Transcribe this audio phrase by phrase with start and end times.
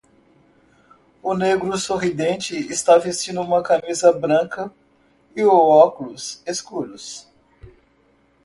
[1.21, 4.73] O negro sorridente está vestindo uma camisa branca
[5.35, 7.29] e óculos escuros.